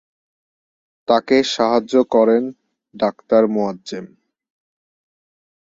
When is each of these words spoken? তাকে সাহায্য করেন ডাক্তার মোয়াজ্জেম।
তাকে 1.07 1.37
সাহায্য 1.53 1.93
করেন 2.13 2.43
ডাক্তার 2.95 3.43
মোয়াজ্জেম। 3.47 4.05